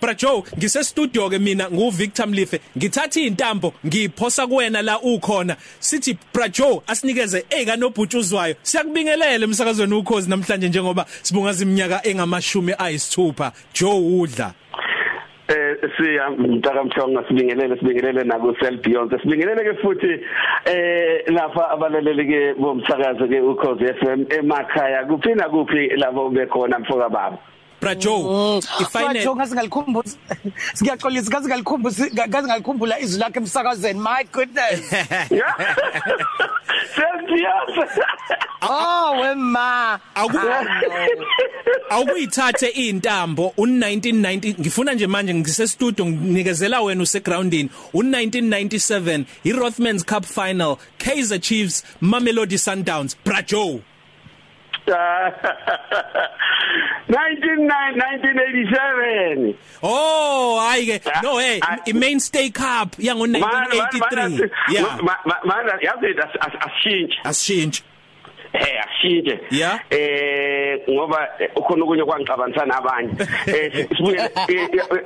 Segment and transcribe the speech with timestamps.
[0.00, 2.60] Bra Joe ngise studio ke mina ngu Victor Mlife.
[2.76, 5.56] Ngithatha izintambo ngiphosa kuwena la ukhona.
[5.78, 8.54] Sithi Bra Joe asinikeze eka nobhutshuzwayo.
[8.62, 13.52] Siyakubingelele emsakazweni ukhozi namhlanje njengoba sibungaza iminyaka engamashumi ayisithupha.
[13.74, 14.52] Joe udla.
[15.48, 20.20] Eh siya mntaka mhlongo sibingelele sibingelele nako Cell Beyond sibingelele ke futhi
[20.64, 25.04] eh lapha abalaleli ke bomsakazo ke ukhozi FM emakhaya.
[25.04, 27.38] Kuphi na kuphi labo bekhona mfoka baba
[27.80, 30.04] Bra Joe ifinal Joe ngasingalikhumbula
[30.74, 34.00] siyaxolisa ngasingalikhumbula ngasingalikhumbula izwi lakhe emsakazweni.
[34.00, 34.80] My goodness.
[36.94, 38.02] Sesiyazi
[38.62, 40.00] Oh wema.
[41.90, 50.24] Awukuyithathe izintambo un1990 ngifuna nje manje ngise studio nginikezela wena use groundini un1997 iRothmans Cup
[50.24, 53.16] final Kaizer Chiefs Mamelodi Sundowns.
[53.24, 53.80] Bra Joe.
[57.08, 64.98] 1987 Oh hayi ke no hey i mainstay cup yango 1983 yeah
[65.44, 66.06] mana yazi
[66.40, 67.82] asishintshe asishintshe
[68.52, 69.40] Eh ashintshe.
[69.50, 69.78] Yeah.
[69.90, 73.10] Eh ngoba ukhona okunye kwangixabanisa nabanye.
[73.46, 74.30] Eh sibuye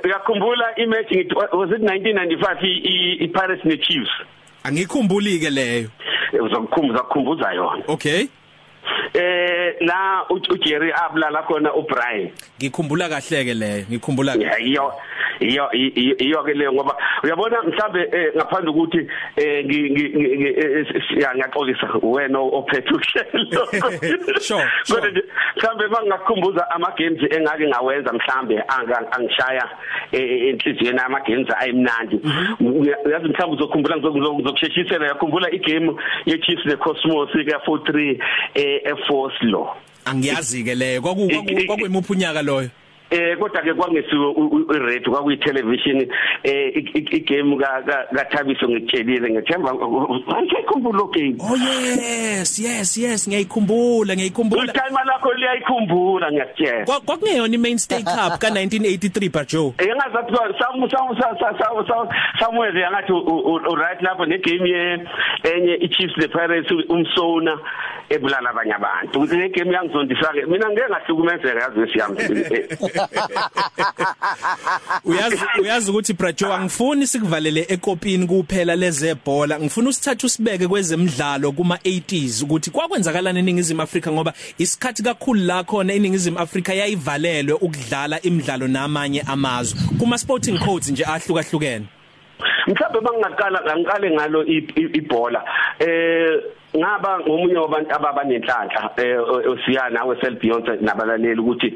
[0.03, 4.11] uyakhumbula imatch ngithi was it 1995 i Paris ne Chiefs.
[4.63, 5.89] Angikhumbuli ke leyo.
[6.33, 7.83] Uzokukhumbuza kukhumbuza yona.
[7.87, 8.27] Okay.
[9.13, 14.35] Eh la uJerry abulala khona uBrian ngikhumbula kahle ke leyo ngikhumbula
[15.39, 19.07] iyo iyo iyo ke leyo ngoba uyabona mhlambe ngaphandle ukuthi
[21.25, 23.67] ngiyaxolisa wena ophethe uhlelo
[24.47, 25.11] sure kodwa
[25.55, 28.63] mhlambe mangakukhumbuza ama games engake ngawenza mhlambe
[29.11, 29.69] angishaya
[30.11, 32.19] enhliziyweni ama games ayimnandi
[33.05, 35.95] uyazi mhlambe uzokhumbula ngizokusheshisela yakhumbula igame
[36.25, 38.19] ye Chiefs ne Cosmos ka 43
[38.55, 41.29] eh Force Law angiyazi ke leyo kwaku
[41.67, 42.69] kwakuyimuphi unyaka loyo?
[43.13, 44.27] Eh kodwa ke kwangesiwe
[44.75, 46.07] ired kwakuyi television
[46.43, 46.73] eh
[47.11, 47.83] igame ka
[48.15, 51.37] kaThabiso ngitshelile ngethemba ngiyikhumbula lo game.
[51.39, 56.85] Oh yes yes yes ngiyikhumbula ngiyikhumbula time lakho liyayikhumbula ngiyakutshela.
[56.85, 59.73] Kwakungeyona iMainstay Cup ka 1983 Bajo.
[59.77, 62.09] Eh ngazathi samu samu samu
[62.39, 63.13] Samuel yangathi
[63.77, 64.97] right lapho negame ye
[65.43, 67.59] enye iChiefs the Pirates umsona.
[68.09, 69.25] Ebulala abanye abantu.
[69.25, 72.17] Le game yangizondisa ke mina ngeke ngahlukumezeka yazi wesiyami
[75.05, 82.43] uyazi uyazi ukuthi Brajo angifuni sikuvalele ekopini kuphela lezebhola ngifuna usithathe usibeke kwezemidlalo kuma 80s
[82.43, 89.21] ukuthi kwakwenzakalana eningizimu Afrika ngoba isikhathi kakhulu la khona eningizimu Afrika yayivalelwe ukudlala imidlalo namanye
[89.21, 89.79] amazwe.
[89.99, 91.85] Kuma sporting codes nje ahlukahlukene.
[92.67, 94.45] Mhlawumbe bangaqala ngiqale ngalo
[94.93, 95.43] ibhola
[95.79, 96.41] eh
[96.77, 98.91] ngaba ngomunye wabantu ababanenhlanhla
[99.51, 101.73] osiyana weSel Beyond nabalaleli ukuthi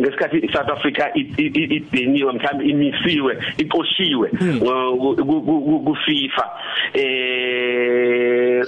[0.00, 4.28] ngesikhathi iSouth Africa ibheniwe mhlawumbe imisiwe iqoshiwe
[5.84, 6.44] ku FIFA.
[6.94, 8.62] Eh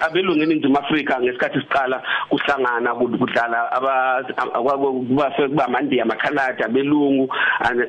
[0.00, 4.32] abelungeni indima Africa ngesikhathi siqala kuhlangana kudlala abase
[5.48, 7.28] kuba mandi amakhaladi abelungu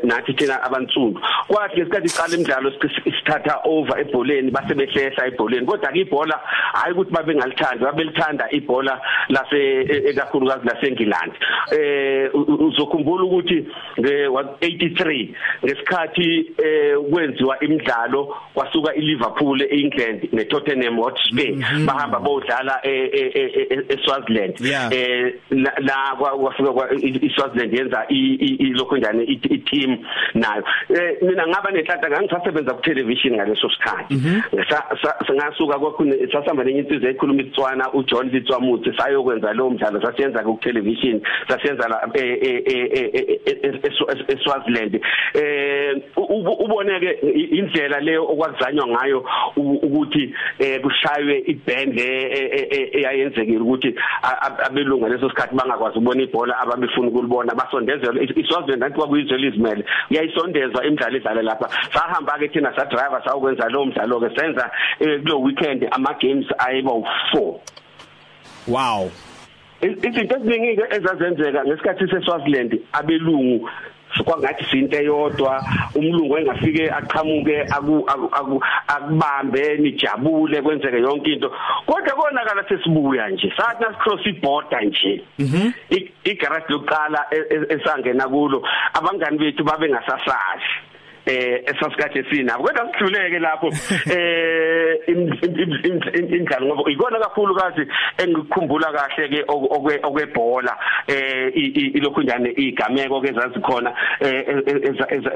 [0.03, 1.19] nathi thina abantsundu.
[1.47, 2.71] Kwathi ngesikhathi siqala imidlalo
[3.17, 6.39] sithatha over ebholeni base behlehla ebholeni kodwa ke ibhola
[6.73, 11.37] hayi ukuthi babe ngalithanda babelithanda ibhola lase ekakhulukazi laseNgilandi.
[11.71, 15.29] Eh uzokhumbula ukuthi nge83
[15.63, 16.51] ngesikhathi
[17.11, 21.55] kwenziwa imidlalo kwasuka iLiverpool eEngland neTottenham Hotspur.
[21.85, 24.53] Bahamba bodlala eSwaziland.
[24.91, 29.97] Eh la kwafika iSwaziland yenza ilokho njani iteam
[30.33, 30.63] nayo.
[31.21, 34.15] Mina ngaba nenhlanhla ngangisasebenza ku television ngaleso sikhathi.
[35.33, 41.21] Ngasuka kwakhona sasihamba nenye insizwa ekhuluma isitswana uJohn Litswamuthi sayokwenza lo mdlalo sasiyenza ku television
[41.47, 42.09] sasiyenza la
[44.27, 45.01] eSwaziland
[45.33, 49.25] eh uboneke indlela leyo okwakuzanywa ngayo
[49.55, 50.33] ukuthi
[50.81, 53.95] kushaywe iband eyayenzekile ukuthi
[54.65, 61.17] abelunga leso sikhathi bangakwazi ukubona ibhola ababefuna ukulibona basondezelwe iSwaziland nathi kwakuyizwe lizimele yayisondezwa imidlalo
[61.17, 66.13] idlale lapha sahamba ke thina sa driver sawukwenza lo mdlalo ke senza kulo weekend ama
[66.21, 67.53] games ayiba u4
[68.67, 69.11] wow
[69.81, 73.69] izinto eziningi ezazenzeka ngesikhathi seSwaziland abelungu
[74.25, 75.63] kwangathi sinto eyodwa
[75.95, 77.67] umlungu engafike aqhamuke
[78.87, 81.51] akubambe nijabule kwenzeke yonke into.
[81.85, 85.23] Kodwa konakala sesibuya nje sathi nasicross iborder nje
[86.23, 87.25] igarage lokuqala
[87.69, 90.88] esangena kulo abangani bethu babe ngasasazi.
[91.29, 93.67] Eh esasikade sinabo kodwa sidluleke lapho
[94.11, 97.87] eh indlalo ngoba ikona kakhulu kazi
[98.17, 100.77] engikukhumbula kahle ke okwebhola
[101.07, 103.93] eh ilokhu njane igameko ke zazikhona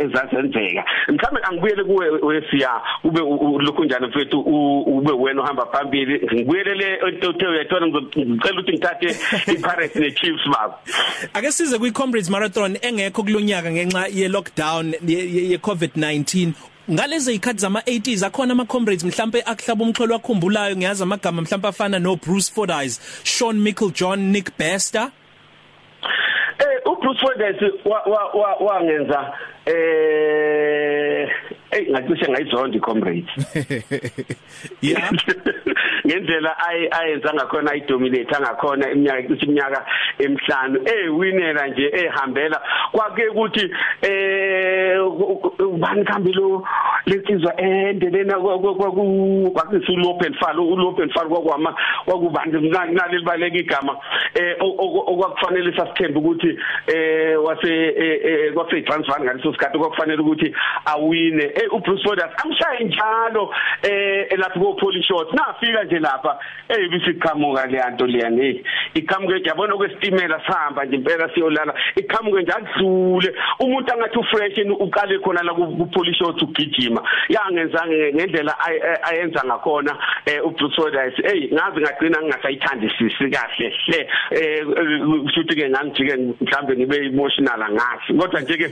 [0.03, 0.83] ezazenzeka.
[1.07, 3.19] Mhlawumbe angibuyele kuwe wesiya ube
[3.63, 6.29] lokhu njani mfethu ube wena ohamba phambili.
[6.33, 9.07] Ngibuyelele othe uyathola ngicela ukuthi ngithathe
[9.53, 10.73] iPirates neChiefs babo
[11.33, 16.53] ake size kwiComrades Marathon engekho kulonyaka ngenxa ye lockdown ye COVID-19.
[16.91, 20.75] Ngalezi ikhathi zama 80s akhona ama comrades mhlambe akuhlaba umxholo wakhumbulayo.
[20.75, 25.11] Ngiyazi amagama mhlambe afana no Bruce Fordyce Sean Michael John Nick Bester
[26.59, 29.33] Eh uBruce Fordyce wa wangenza
[29.65, 31.29] eh
[31.71, 33.29] hey ngacishe ngayizonda icomrades
[34.81, 35.11] yeah.
[36.05, 36.57] ngendlela
[36.91, 39.85] ayenza ngakhona ayidominate ngakhona iminyaka icishe iminyaka
[40.19, 40.79] emihlanu.
[40.85, 42.61] Ewinela nje ehambela
[42.91, 43.71] kwake ukuthi
[44.01, 44.99] eh
[45.59, 46.67] ubani khambilo
[47.05, 52.69] lesizwa endelena kwakusu Lopen Fall uLopen Fall kwakwama kwakubani?
[52.69, 53.97] Naleli baleka igama
[54.35, 60.55] eh okwakufanele sasithemba ukuthi eh wase kwase transfer ngaleso sikhathi kwakufanele ukuthi
[60.85, 63.53] awine eh uBruce Forders amshaye njalo
[63.83, 68.63] eh lapho ko polish shot nafika nje lapha eh bisiqhamuka le nto leyani
[68.95, 71.73] iqhamuke yabona kwesitimela sihamba nje impela siyolala.
[71.95, 77.01] Iqhamuke nje akudlule umuntu angathi ufresh uqale khona la ku polish shot ugijima.
[77.29, 78.55] Yangenza ngendlela
[79.03, 84.07] ayenza ngakhona eh uBruce Forders hey ngazi ngagcina ngingasayithandisisi kahle hle.
[84.31, 84.65] Eh
[85.33, 88.67] futhi ke ngangijike mhlambe ngibe emotional ngathi kodwa nje ke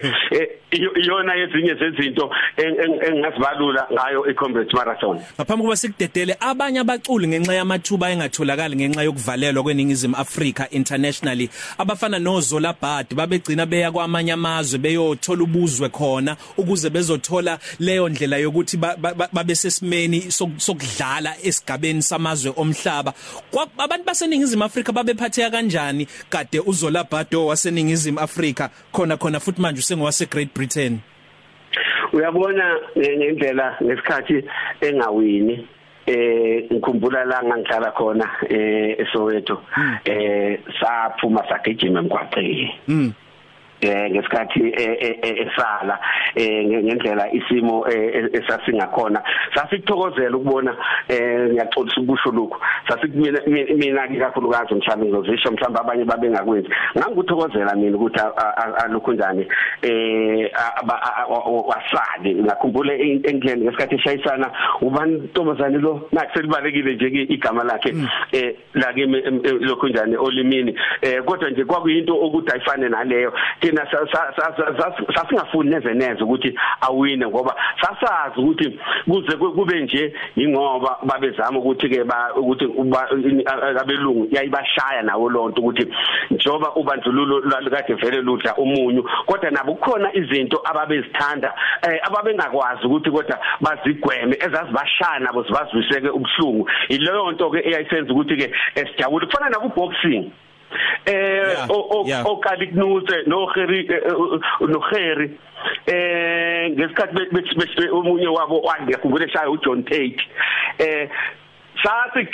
[0.72, 5.20] iyona yezinye zezinto engazibalula ngayo iComrades Marathon.
[5.36, 6.80] Ngaphambi kuba sikudedele abanye
[7.12, 11.50] abaculi ngenxa yamathuba engatholakali ngenxa yokuvalelwa kweningizimu Africa internationally.
[11.78, 18.78] Abafana noZola Bad babegcina beya kwamanye amazwe beyothola ubuzwe khona ukuze bezothola leyo ndlela yokuthi
[18.78, 23.14] babe sesimeni sokudlala esigabeni samazwe omhlaba.
[23.78, 26.08] Abantu baseningizimu Africa babephatheka kanjani?
[26.30, 31.00] Kade uZola Bado waseningizimu Africa khona khona futhi manje usengowase Great Britain.
[32.14, 34.44] Uyabona ngendlela ngesikhathi
[34.82, 35.68] engawini.
[36.12, 39.62] Eh ngikhumbula la ngangihlala khona eh eSoweto.
[40.06, 42.68] Eh saphuma sagijima emgwaqeni.
[43.82, 44.74] Eh ngesikhathi
[45.44, 46.00] esala
[46.36, 49.22] eh ngendlela isimo esasingakhona.
[49.56, 50.76] Sasikuthokozela ukubona
[51.08, 56.70] eh ngiyaxolisa ukusho lokho sasikmina mina kakhulukazi mhlawumbe ngizosho mhlawumbe abanye babengakwenzi.
[56.98, 58.20] Ngangikuthokozela mina ukuthi
[58.84, 59.48] alokho njani
[59.82, 60.52] eh
[61.68, 64.52] wasale ngakhumbule engileni ngesikhathi eshayisana
[64.82, 66.08] ubani ntombazane lo?
[66.12, 67.94] Nakuselibalekile nje igama lakhe
[68.32, 69.22] eh la kimi
[69.60, 70.76] lokho njani olimini.
[71.02, 73.34] Eh kodwa nje kwakuyinto ukuthi ayifane naleyo.
[73.72, 73.88] Thina
[75.16, 78.80] sasingafuni neze neze ukuthi awine ngoba sasazi ukuthi
[79.10, 82.66] kuze kube nje ingoba babezama ukuthi ke ukuthi
[83.80, 85.88] abelungu yayibashaya nawo lonto ukuthi
[86.32, 87.42] njoba ubandlululo
[87.72, 91.54] kade vele ludla umunyu kodwa nabo kukhona izinto ababezithanda
[92.04, 96.70] ababengakwazi ukuthi kodwa bazigweme ezazibashaya nabo sibazwiseke ubuhlungu.
[96.90, 99.26] Ileyo nto ke eyayisenza ukuthi ke sijabule.
[99.26, 100.32] Kufana nabo boxing
[101.06, 101.68] eh
[102.26, 103.88] okaliknuse no Gerry
[104.62, 105.38] no Gerry
[105.88, 110.22] eh ngesikhathi omunye wabo wangekhumbule shaya uJohn Tate.
[110.80, 111.10] Eh
[111.84, 112.28] sathi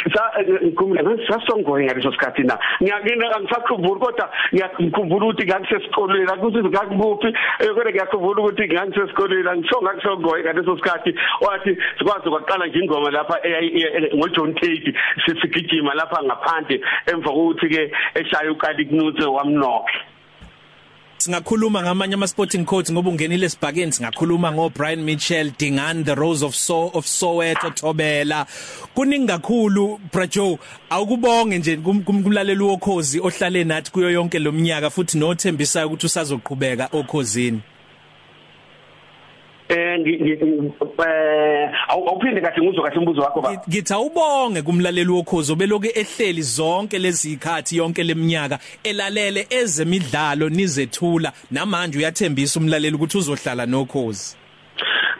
[0.63, 2.57] ngikhumbula ngisasongoye ngaleso sikhathi na?
[2.81, 7.29] Ngiyakina angisakhumbuli kodwa ngiyakhumbula ukuthi ngangisesikolweni akuthi ngakubuphi
[7.75, 11.11] kodwa ngiyakhumbula ukuthi ngangisesikolweni angisho ngakusongoye ngaleso sikhathi.
[11.41, 13.35] Wathi sikwazi kwaqala nje ingoma lapha
[14.15, 14.93] ngoJohn Tate
[15.25, 20.06] sisigijima lapha ngaphandle emva kokuthi ke eshaya uqali kunuthe wamnokhe
[21.27, 23.91] singakhuluma ngamanye ama sporting codes ngoba ungenile esibhakeni.
[23.91, 28.45] Singakhuluma ngo Brian Mitchell Dingan the Rose of So of Soweto Thobela.
[28.95, 36.05] Kuningi kakhulu Brajo awukubonge nje kumlaleli wokhozi ohlale nathi kuyo yonke lomnyaka futhi nothembisayo ukuthi
[36.05, 37.61] usazoqhubeka okhozini.
[39.69, 39.99] Eh
[41.07, 46.99] eh awuphinde kahle ngizwe kahle umbuzo wakho ba ngithi awubonge kumlaleli wokhozo beloke ehleli zonke
[46.99, 51.33] lezi ikhathi yonke leminyaka elalele ezemidlalo nizethula.
[51.51, 54.46] Namanje uyathembisa umlaleli ukuthi uzohlala nokhozi.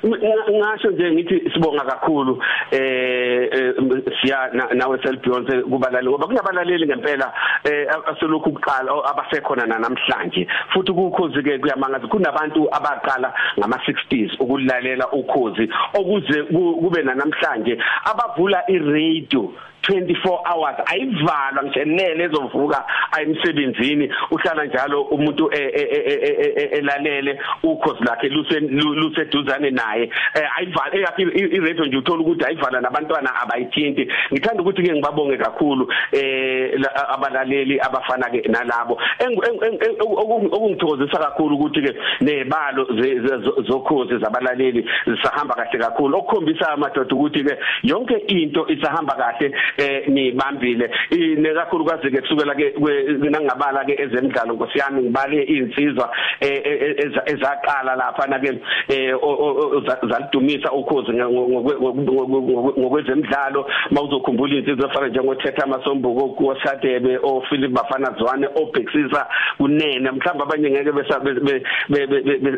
[0.05, 3.73] Ngasho nje ngithi sibonga kakhulu eh
[4.21, 7.33] siya nawe self beyond kubalaleli ngoba kunabalaleli ngempela
[8.05, 10.47] asolokhu kuqala abasekhona namhlanje.
[10.73, 19.53] Futhi ukukhozi ke kuyamangaza kunabantu abaqala ngama 60s ukulalela ukhozi okuze kube namhlanje abavula iradio.
[19.87, 20.75] 24 hours.
[20.85, 24.11] Ayivalwa ngisho nene ezovuka ayimsebenzini.
[24.31, 25.49] Uhlala njalo umuntu
[26.71, 30.09] elalele ukhozi lakhe luseduzane naye.
[30.57, 34.07] Ayivala eyaphi iradio nje uthola ukuthi ayivala nabantwana abayithinti.
[34.33, 35.93] Ngithanda ukuthi ke ngibabonge kakhulu
[37.13, 38.99] abalaleli abafana ke nalabo
[40.53, 42.87] okungithokozisa kakhulu ukuthi ke nebalo
[43.67, 46.17] zokhozi zabalaleli zisahamba kahle kakhulu.
[46.17, 52.73] Okukhombisa amadoda ukuthi ke yonke into isahamba kahle eh nibambile ine kakhulukazi ke kusukela ke
[53.29, 56.09] nangabala ke ezemidlalo nkosiyami ngibale insizwa
[57.25, 58.59] ezaqala lapha na ke
[60.09, 61.11] zalidumisa ukhozi
[62.77, 63.67] ngokwezemidlalo.
[63.91, 70.11] Mawuzokhumbula insizwa efana njengothetha masombuko kuwasadebe oPhilip Bafana Zwane obhexisa kunene.
[70.11, 70.91] Mhlawumbe abanye ngeke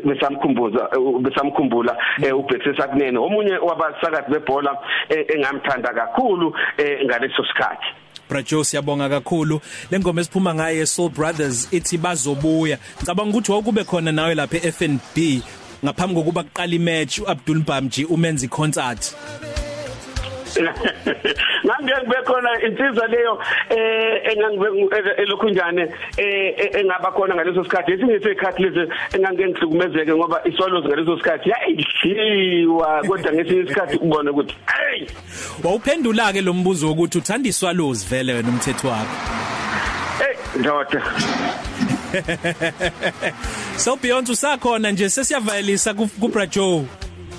[0.04, 1.98] besamkhumbuza besamkhumbula
[2.34, 3.18] ubhexisa kunene.
[3.20, 4.78] Omunye wabasakazi bebhola
[5.10, 6.56] engamthanda kakhulu
[7.06, 7.88] ngaleso sikhathi.
[8.30, 9.62] Brajo siyabonga kakhulu.
[9.92, 12.78] Lengoma esiphuma ngaye Soul Brothers ithi bazobuya.
[12.98, 15.44] Ngicabanga ukuthi wakube khona nawe lapha eFNB
[15.84, 19.16] ngaphambi kokuba kuqala imatch uAbdul Bamji umenza iconcert
[21.66, 24.68] ngangeke bekhona insizwa leyo eh engangibe
[25.18, 27.92] elokhunjane eh engaba khona ngaleso sikhathi.
[27.92, 31.50] Esingesikhathi lezi engangeke ngihlukumezeke ngoba iswalozi ngaleso sikhathi.
[31.50, 35.08] Yayidliwa kodwa ngesinye isikhathi ubone ukuthi hey
[35.64, 39.16] wawuphendula ke lo mbuzo wokuthi uthanda iswalozi vele wena umthetho wakho?
[40.20, 41.04] Hey ndoda.
[43.78, 46.86] So Beyonce usakhona nje sesiyavayelisa ku Brajo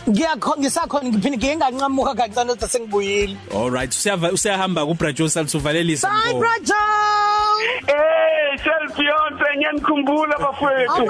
[0.09, 6.35] ngiyakho ngisakhona ngiphinde nginganqamuka kancane ukuthi sengibuyile all right usiyava usiyahamba ku Brajo saluvalelisa bye
[6.35, 6.83] Brajo
[7.89, 11.03] eh selfionse ngiyanikhumbula bafowethu.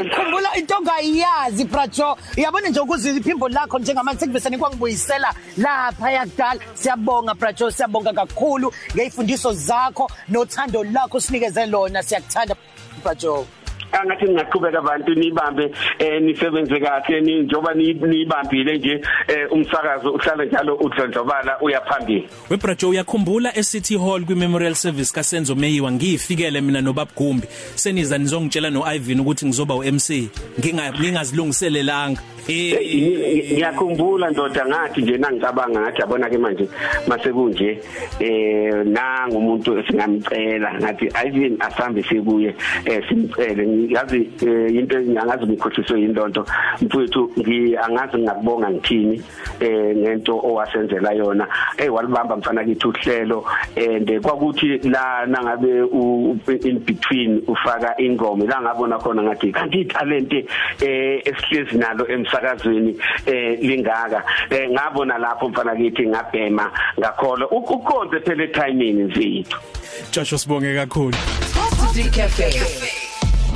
[0.00, 7.34] Ngikhumbula into ongayazi Brajo uyabona nje ukuzisa iphimbo lakho njengamanje sekubese nikwangibuyisela lapha yakudala siyabonga
[7.34, 12.54] Brajo siyabonga kakhulu ngezifundiso zakho nothando lakho sinikeze lona siyakuthanda
[13.04, 13.46] Brajo
[13.92, 20.74] angathi ngingaqhubeka abantu nibambe eh nisebenze kahle ni njoba nibambile nje eh umsakazo uhlala njalo
[20.74, 27.46] udlondlobala uyaphambili webrajo uyakhumbula eCity Hall kwi memorial service kaSenzo Meyiwa ngiyifikele mina noBab Gumbi.
[27.74, 30.28] Seniza nizongitshela noIvan ukuthi ngizoba uMC
[30.58, 36.68] ngingazilungiselelanga ngiyakhumbula ndoda ngathi nje nangicabanga ngathi yabona ke manje
[37.06, 37.78] mase kunje
[38.20, 40.74] eh nanga umuntu esingamcela.
[40.80, 42.54] Ngathi Ivan asambe sikuye
[42.84, 43.66] eh simcele.
[43.88, 44.30] Yazi
[44.78, 46.46] into ngiyangazi ngikhohliswe yindonto
[46.82, 49.22] mfowethu ngiyangazi ngakubonga ngithini
[49.60, 51.46] eh ngento owasenzela yona.
[51.78, 53.44] Eh walibamba mfana kithi uhlelo
[53.76, 55.84] and kwakuthi la nangabe
[56.68, 63.58] in between ufaka ingoma la ngabona khona ngathi kanti italent eh esihlezi nalo emsakazweni eh
[63.60, 64.22] lingaka.
[64.50, 69.58] Eh ngabona lapho mfana kithi ngabhema ngakholwa ukonze phela timing mfethu
[70.12, 71.16] Joshua sibonge kakhulu.
[71.54, 73.07] Positive Cafe